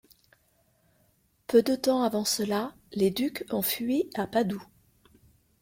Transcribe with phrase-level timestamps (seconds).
[1.45, 4.63] Peu de temps avant cela, les ducs ont fui à Padoue.